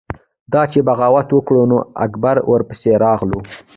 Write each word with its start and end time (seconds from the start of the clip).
ده 0.51 0.61
چې 0.71 0.79
بغاوت 0.87 1.27
وکړو 1.33 1.63
نو 1.71 1.77
اکبر 2.05 2.35
ورپسې 2.51 2.91
راغلو۔ 3.03 3.39